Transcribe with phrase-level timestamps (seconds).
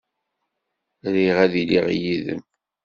[1.13, 2.41] Riɣ ad iliɣ yid-m.